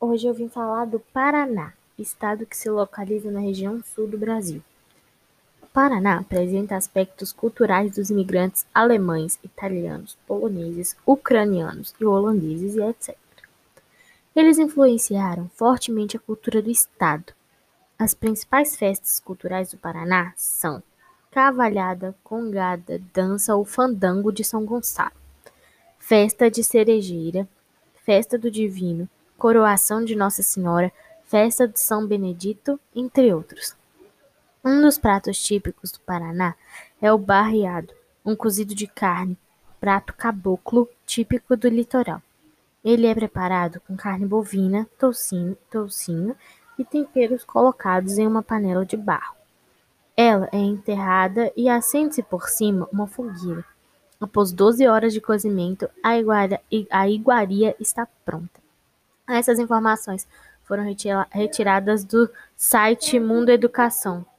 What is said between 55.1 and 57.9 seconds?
de cozimento, a, iguaria, a iguaria